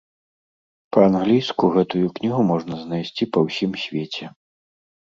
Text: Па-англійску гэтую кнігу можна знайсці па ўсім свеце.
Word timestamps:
Па-англійску 0.95 1.69
гэтую 1.77 2.03
кнігу 2.17 2.41
можна 2.51 2.75
знайсці 2.87 3.23
па 3.37 3.49
ўсім 3.51 3.71
свеце. 3.85 4.25